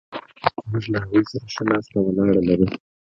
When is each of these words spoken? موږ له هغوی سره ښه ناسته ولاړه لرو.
موږ 0.69 0.85
له 0.93 0.97
هغوی 1.03 1.23
سره 1.31 1.45
ښه 1.53 1.63
ناسته 1.69 1.97
ولاړه 2.01 2.41
لرو. 2.49 2.67